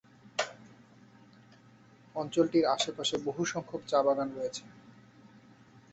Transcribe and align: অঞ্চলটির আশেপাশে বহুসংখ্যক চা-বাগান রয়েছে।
অঞ্চলটির 2.15 2.65
আশেপাশে 2.67 3.15
বহুসংখ্যক 3.27 3.81
চা-বাগান 3.87 4.29
রয়েছে। 4.37 4.63